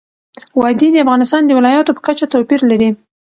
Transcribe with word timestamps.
وادي 0.59 0.87
د 0.91 0.95
افغانستان 1.05 1.41
د 1.45 1.51
ولایاتو 1.57 1.95
په 1.97 2.01
کچه 2.07 2.25
توپیر 2.33 2.61
لري. 2.71 2.89